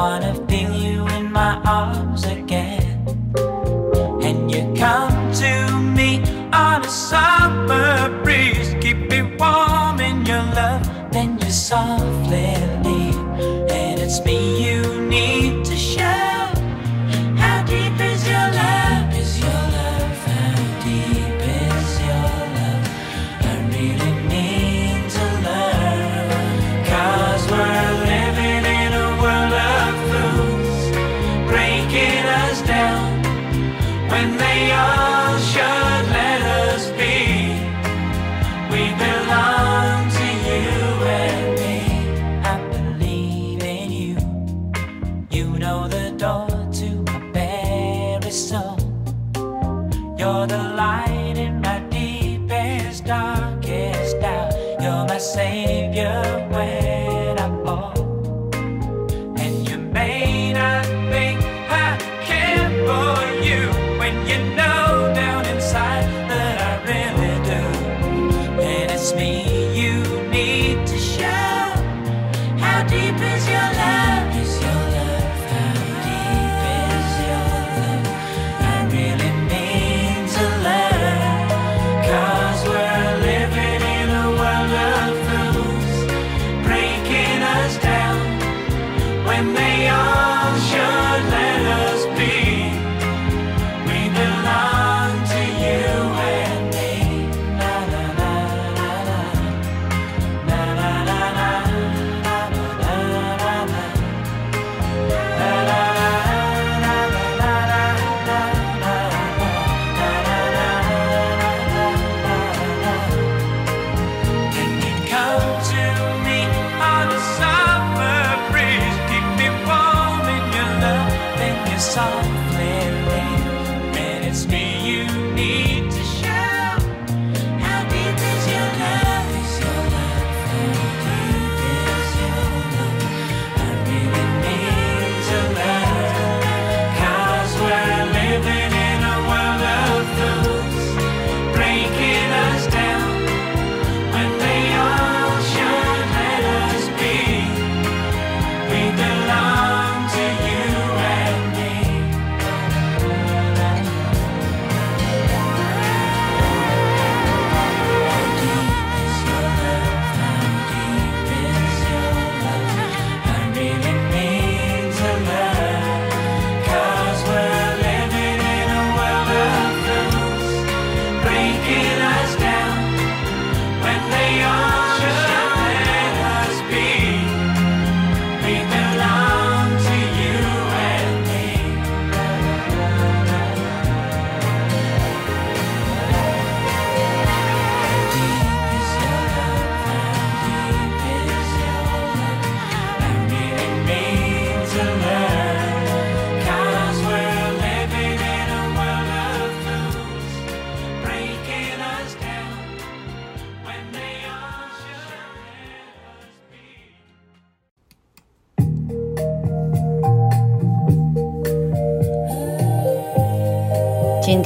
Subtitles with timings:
[0.00, 2.39] wanna feel you in my arms again.
[34.10, 35.09] when they are.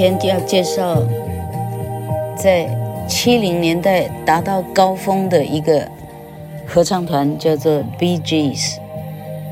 [0.00, 0.96] 今天就要介绍，
[2.34, 2.66] 在
[3.06, 5.86] 七零年代达到高峰的一个
[6.66, 8.78] 合唱团，叫做 BGS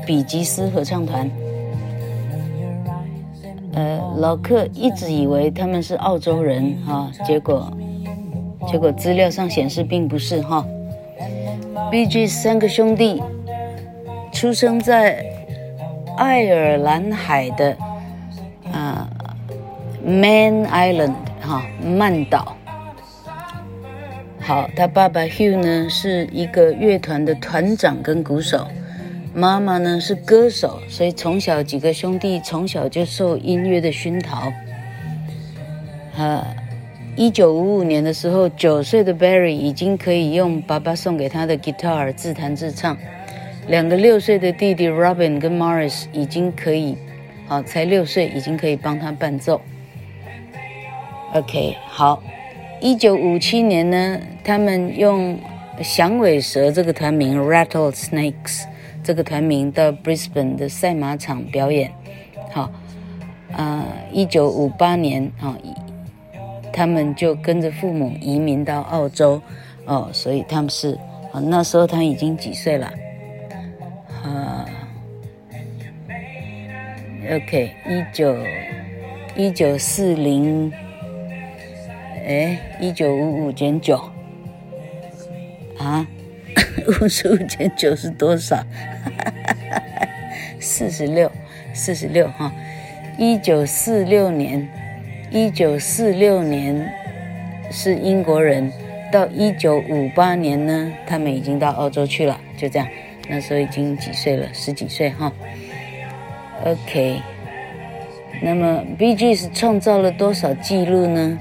[0.07, 1.29] 比吉斯合唱团。
[3.75, 7.71] 呃，老克一直以为他们是澳洲人哈，结果
[8.67, 10.65] 结果资料上显示并不是哈。
[11.91, 13.21] BGS 三个兄弟
[14.31, 15.23] 出生在
[16.17, 17.77] 爱尔兰海的。
[20.09, 22.57] Man Island，哈，曼岛。
[24.39, 28.65] 好，他爸爸 Hugh 呢是一个乐团的团长跟鼓手，
[29.35, 34.51] 妈妈呢是歌手，所以从小几个兄弟从小就受音乐的熏陶。
[36.17, 36.43] 呃，
[37.15, 42.97] 一九五五年的时候，九岁的 Barry 已经可以用爸爸送给他的 guitar 自弹自唱，
[43.67, 46.97] 两个六岁的弟弟 Robin 跟 Morris 已经可以，
[47.47, 49.61] 好，才六岁已经可以帮他伴奏。
[51.31, 52.19] OK，好，
[52.81, 55.37] 一九五七年呢，他们用
[55.79, 58.63] 响尾蛇这个团名 Rattlesnakes
[59.03, 61.91] 这个团名到 Brisbane 的赛马场表演。
[62.51, 62.71] 好，
[63.51, 65.55] 啊，一九五八年啊，
[66.73, 69.39] 他们就跟着父母移民到澳洲
[69.85, 70.97] 哦，所以他们是
[71.31, 72.91] 啊，那时候他已经几岁了？
[74.23, 74.65] 啊
[77.31, 78.35] ，OK，一九
[79.35, 80.73] 一九四零。
[82.29, 83.99] 哎，一九五五减九
[85.79, 86.05] 啊，
[87.01, 88.63] 五十五减九是多少？
[90.61, 91.31] 四十六，
[91.73, 92.53] 四十六哈。
[93.17, 94.69] 一九四六年，
[95.31, 96.93] 一九四六年
[97.71, 98.71] 是英国人，
[99.11, 102.87] 到一九五八年呢，他们已经到澳洲去了，就这样。
[103.27, 104.47] 那时候已经几岁了？
[104.53, 105.33] 十几岁哈。
[106.63, 107.21] OK，
[108.43, 111.39] 那么 BG 是创造了多少记录呢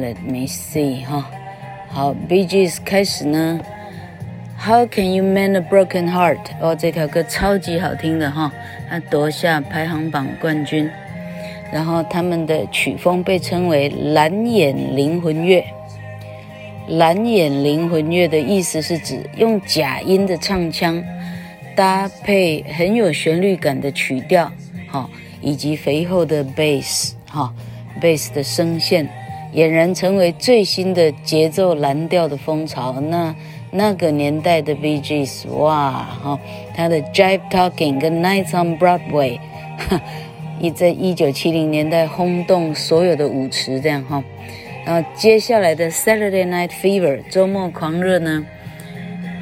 [0.00, 1.30] ？Let me see 哈，
[1.88, 3.60] 好 B G S 开始呢。
[4.58, 6.38] How can you mend a broken heart？
[6.60, 8.50] 哦，这条歌超级好听的哈，
[8.88, 10.90] 它夺下排行榜冠军。
[11.72, 15.64] 然后他们的曲风被称为蓝眼灵魂乐。
[16.88, 21.00] 蓝眼灵魂乐的意思是指用假音的唱腔
[21.76, 24.50] 搭配很有旋律感的曲调，
[24.88, 25.08] 哈，
[25.40, 27.54] 以及肥厚的 bass，哈
[28.00, 29.08] ，bass 的声线。
[29.54, 33.00] 俨然成为最新的节奏蓝调的风潮。
[33.00, 33.34] 那
[33.72, 35.48] 那个年代的 B.G.S.
[35.48, 35.92] 哇，
[36.22, 36.38] 哈，
[36.74, 39.38] 他的 Jive Talking 跟 Nights on Broadway，
[39.88, 40.00] 哈
[40.58, 44.22] 也在一九七零年代轰动所有的舞池，这样哈。
[44.84, 48.44] 然后接下来的 Saturday Night Fever 周末狂热呢，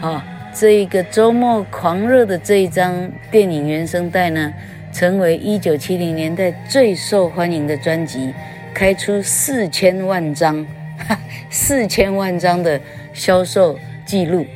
[0.00, 0.20] 好，
[0.52, 4.52] 这一个周末狂热的这一张电影原声带呢，
[4.93, 8.34] 成为一九七零年代最受欢迎的专辑。
[8.78, 10.64] 开出四千万张，
[11.50, 12.80] 四千万张的
[13.12, 13.76] 销售
[14.06, 14.46] 记录，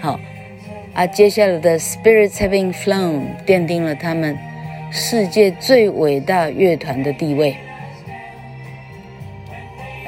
[0.00, 0.18] 好
[0.94, 4.36] 啊，接下来的 Spirits Having Flown 奠定了他们
[4.90, 7.56] 世界最伟大乐团的地位。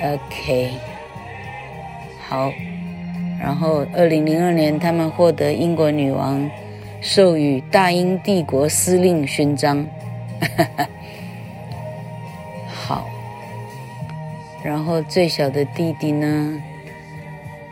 [0.02, 0.72] OK，
[2.28, 2.52] 好，
[3.40, 6.50] 然后二零零二年，他们获得英国女王
[7.00, 9.86] 授予大英帝国司令勋章。
[10.40, 10.88] 哈 哈
[14.64, 16.62] 然后最小的弟弟呢？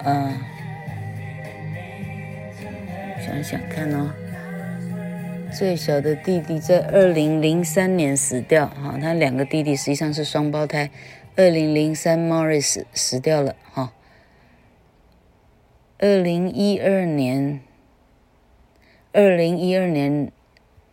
[0.05, 0.41] 嗯、呃，
[3.25, 4.12] 想想看哦，
[5.50, 10.91] 最小的弟弟在二零零三年死掉，哈，他两个弟弟实际上是双胞胎。
[11.35, 13.95] 二零零三，Morris 死掉了，哈。
[15.99, 17.61] 二零一二年，
[19.12, 20.31] 二零一二年，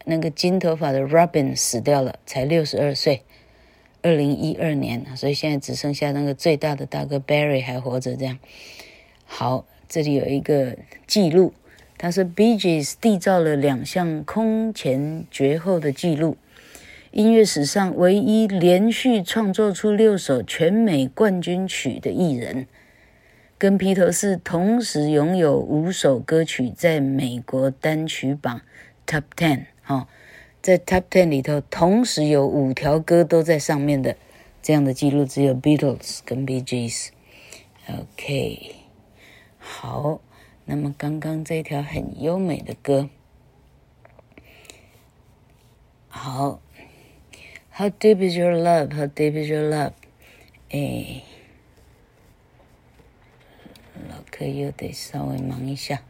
[0.05, 3.23] 那个金头发的 Robin 死掉了，才六十二岁。
[4.01, 8.15] 二零一二年，所以现在只剩下那个最大的大哥 Barry 还活着。
[8.15, 8.39] 这样，
[9.25, 11.53] 好，这里有一个记录，
[11.97, 16.37] 他说 Bee Gees 缔造了两项空前绝后的记录：
[17.11, 22.67] 音乐史上唯一连续创作出六首全美冠军曲的艺人，
[23.57, 28.61] 跟披头士同时拥有五首歌曲在美国单曲榜
[29.05, 29.65] Top Ten。
[29.81, 30.07] 哈。
[30.69, 34.15] 在 Top Ten 里头，同时有五条歌都在上面的
[34.61, 37.09] 这样的记录，只有 Beatles 跟 Bee Gees。
[37.87, 38.75] OK，
[39.57, 40.21] 好，
[40.65, 43.09] 那么刚刚这条很优美的歌，
[46.07, 46.61] 好
[47.73, 48.93] ，How deep is your love?
[48.93, 49.93] How deep is your love?
[50.69, 51.23] 哎，
[54.07, 56.03] 老柯又得稍微忙一下。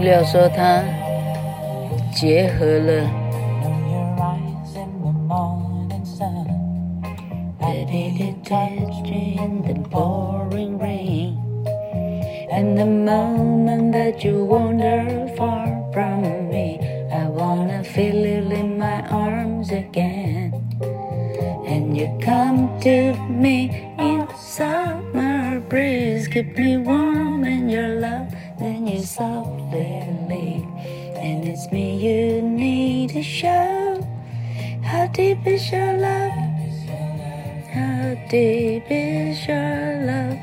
[0.00, 0.82] 料说他
[2.12, 3.28] 结合了。
[8.50, 11.36] And the pouring rain
[12.50, 16.80] and the moment that you wander far from me,
[17.12, 20.52] I wanna feel you in my arms again.
[21.66, 27.07] And you come to me in summer breeze, keep me warm.
[33.46, 36.32] How deep is your love?
[37.70, 40.38] How deep is your love?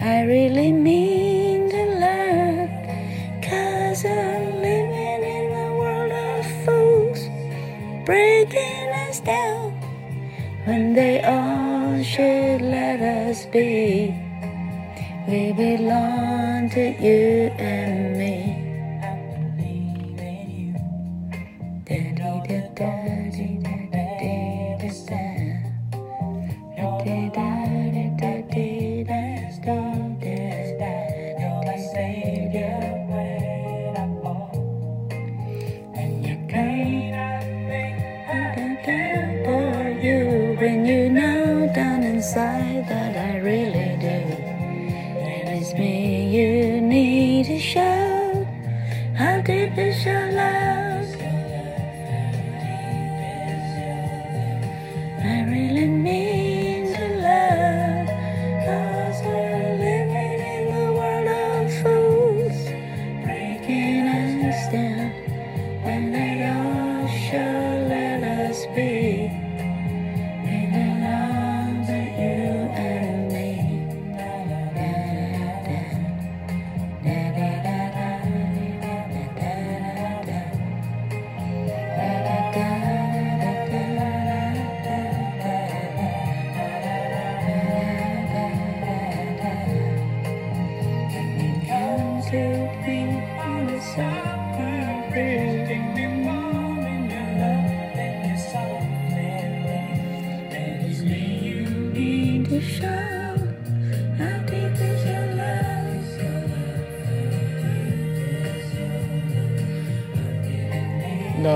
[0.00, 2.68] I really mean to learn.
[3.40, 7.20] Cause I'm living in a world of fools,
[8.04, 9.70] breaking us down
[10.64, 14.12] when they all should let us be.
[15.28, 17.49] We belong to you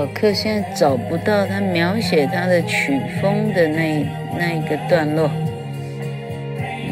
[0.05, 4.05] 老克现在找不到他描写他的曲风的那
[4.37, 5.31] 那一个段落。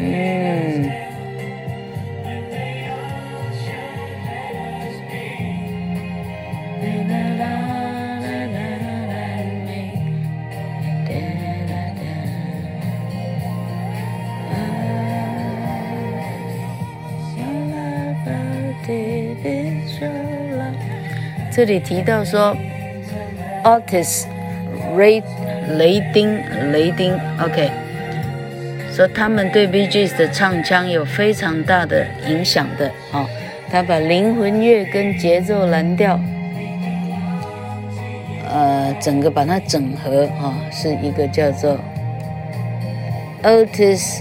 [0.00, 0.90] 嗯。
[21.52, 22.52] 这里提到说
[23.64, 24.26] ，Otis、
[24.96, 25.20] 雷
[25.76, 26.40] 雷丁、
[26.70, 27.68] 雷丁，OK，
[28.92, 33.26] 说他们对 BGS 的唱腔有非常大的影响的哦。
[33.70, 36.20] 他把灵魂乐跟节奏蓝调，
[38.48, 41.76] 呃，整个把它整合啊、哦，是一个叫做
[43.42, 44.20] Otis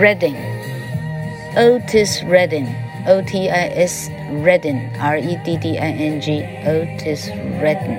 [0.00, 2.68] Redding，Otis Redding。
[3.06, 4.10] O T I S
[4.42, 7.30] Redding R E D D I N G Otis
[7.60, 7.98] Redding。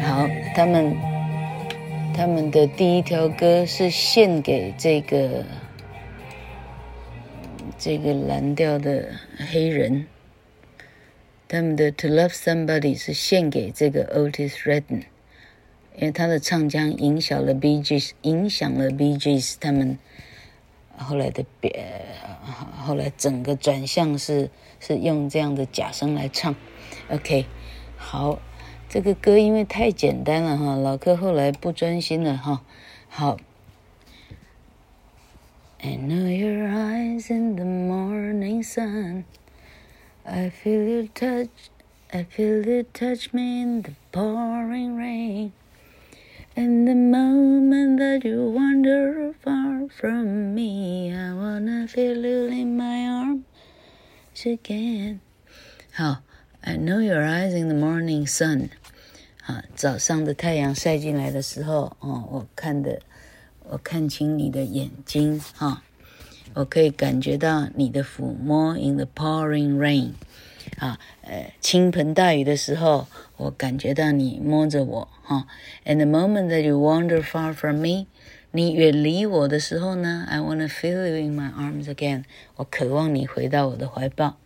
[0.00, 0.96] 好，他们
[2.14, 5.44] 他们的第一条歌是献给这个
[7.76, 9.08] 这个蓝调的
[9.50, 10.06] 黑人。
[11.48, 15.04] 他们的 To Love Somebody 是献给这个 Otis Redding，
[15.96, 19.98] 因为他的唱腔影响了 B.G.S，影响了 B.G.S 他们。
[20.98, 22.04] 后来的别，
[22.84, 24.50] 后来整个转向是
[24.80, 26.54] 是用这样的假声来唱
[27.08, 27.46] ，OK，
[27.96, 28.38] 好，
[28.88, 32.62] 这个歌因为太简单了哈，老柯后来不专心了哈，
[33.08, 33.38] 好。
[35.80, 39.22] I know your eyes in the morning sun,
[40.24, 41.48] I feel you touch,
[42.10, 45.52] I feel you touch me in the pouring rain.
[46.56, 49.27] And the moment that you wander far
[49.99, 53.43] from me, I wanna feel you in my arms
[54.45, 55.19] again.
[55.93, 56.21] 好，
[56.61, 58.69] I know your eyes in the morning sun。
[59.41, 63.01] 好，早上的太阳晒进来的时候，哦，我看的，
[63.69, 65.81] 我看清你的眼睛，哈，
[66.53, 68.77] 我可以感觉到你的抚摸。
[68.77, 70.13] In the pouring rain，
[70.77, 73.07] 啊，呃，倾盆大雨的时候，
[73.37, 75.07] 我感觉到你摸着我。
[75.23, 75.47] 哈，
[75.85, 78.07] and the moment that you wander far from me，
[78.50, 82.24] 你远离我的时候呢，I wanna feel you in my arms again，
[82.56, 84.38] 我渴望你回到我的怀抱。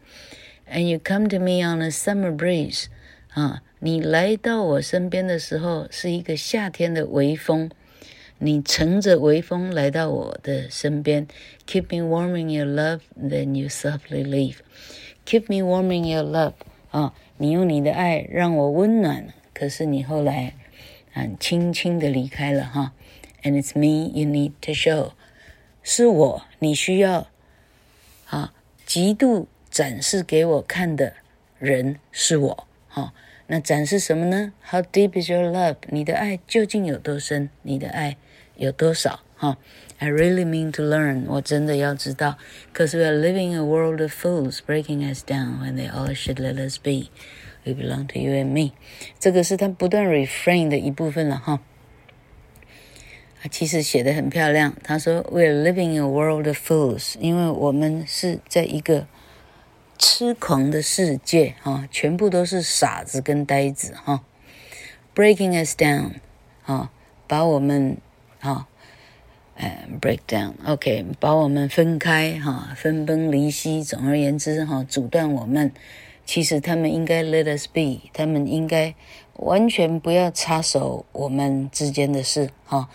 [0.69, 2.87] And you come to me on a summer breeze，
[3.29, 7.71] 啊，你来到我身边的时候是一个夏天的微风，
[8.39, 11.29] 你乘着微风来到我的身边
[11.67, 16.55] ，keep me warming your love，then you softly leave，keep me warming your love，
[16.91, 20.55] 啊，你用你的爱让我温暖，可是你后来。
[21.15, 22.95] 嗯轻轻的离开了哈
[23.44, 25.12] ，And it's me you need to show，
[25.84, 27.28] 是我你需要
[28.30, 28.54] 啊，
[28.86, 31.14] 极度展示给我看的
[31.60, 33.14] 人是我哈。
[33.48, 34.52] 那展示什么呢？
[34.70, 35.78] How deep is your love？
[35.88, 37.50] 你的爱究竟有多深？
[37.62, 38.18] 你的爱
[38.58, 39.22] 有多少？
[39.38, 39.58] 哈，
[40.00, 42.38] I really mean to learn，我真的要知道。
[42.74, 46.36] Cause we are living in a world of fools breaking us down when they all should
[46.42, 48.74] let us be。We belong to you and me，
[49.20, 51.62] 这个是他不断 refrain 的一部分了哈。
[53.43, 54.73] 他，其实写得很漂亮。
[54.85, 59.09] 他说：“We are living in a world of fools，因为我们是在一个
[59.99, 61.57] 痴狂的世界，
[61.91, 64.23] 全部都是傻子跟呆子哈。
[65.13, 66.21] Breaking us down，
[67.27, 67.97] 把我们
[68.39, 68.69] 哈，
[69.57, 73.83] 呃，break down，OK，把我们分开哈，分崩离析。
[73.83, 75.73] 总而言之哈，阻断我们。”
[76.25, 78.95] 其实他们应该 let us be，他们应该
[79.39, 82.89] 完全不要插手我们之间的事哈。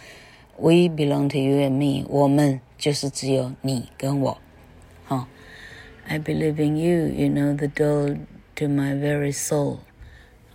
[0.58, 4.38] We belong to you and me，我们就是只有你跟我。
[5.06, 5.28] 哈，
[6.06, 8.18] I believe in you，you know the door
[8.56, 9.78] to my very soul。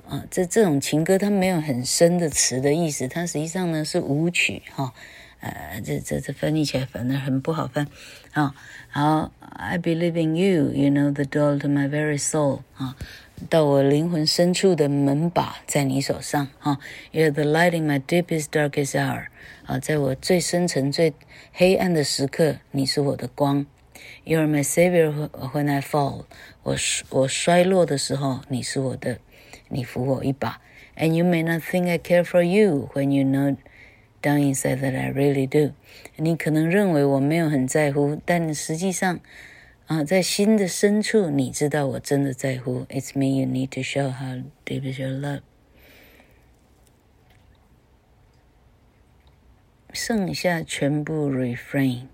[0.07, 4.93] 啊，这这种情歌它没有很深的词的意思，它实际上呢是舞曲哈。
[5.39, 7.87] 呃，这这这翻译起来反正很不好翻，
[8.33, 8.55] 啊，
[8.89, 12.95] 好，I believe in you, you know the door to my very soul，啊，
[13.47, 16.79] 到我灵魂深处的门把在你手上，哈，
[17.13, 19.27] You're the light in my deepest darkest hour，
[19.72, 21.14] 啊，在我最深沉最
[21.50, 23.64] 黑暗的时刻，你是我的光
[24.22, 26.26] You are my savior when I fall，
[26.62, 26.76] 我
[27.08, 29.18] 我衰落的时候，你是我的，
[29.70, 30.60] 你扶我一把
[30.94, 33.56] ，And you may not think I care for you when you know。
[34.20, 35.72] Down inside that I really do，
[36.16, 39.20] 你可能认为我没有很在乎，但实际上，
[39.86, 42.84] 啊，在心的深处，你知道我真的在乎。
[42.90, 45.51] It's me you need to show how deep is your love。
[49.92, 52.06] 剩下全部 refrain，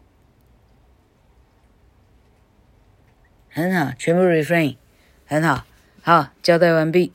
[3.51, 4.77] 很好，全部 refrain，
[5.27, 5.65] 很好，
[6.03, 7.13] 好，交代完毕。